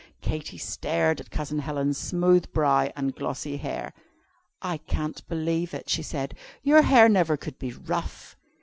[0.21, 3.93] Katy stared at Cousin Helen's smooth brow and glossy hair.
[4.59, 8.35] "I can't believe it," she said; "your hair never could be rough."